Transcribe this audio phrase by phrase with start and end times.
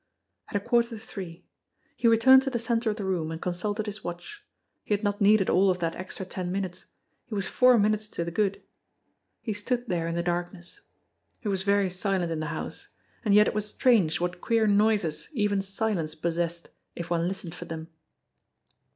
[0.49, 1.45] At a quarter to three!
[1.95, 4.43] He returned to the centre of the room, and consulted his watch.
[4.83, 6.87] He had not needed all of that extra ten minutes.
[7.27, 8.63] He was four minutes to the good.
[9.43, 10.81] He stood there in the darkness.
[11.43, 12.87] It was very silent in the house,
[13.23, 17.65] and yet it was strange what queer noises even silence possessed if one listened for
[17.65, 17.87] them.